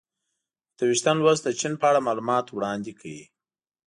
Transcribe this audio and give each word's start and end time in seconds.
اته 0.71 0.83
ویشتم 0.89 1.17
لوست 1.23 1.43
د 1.45 1.49
چین 1.59 1.73
په 1.81 1.85
اړه 1.89 2.05
معلومات 2.07 2.45
وړاندې 2.49 2.91
کوي. 2.99 3.25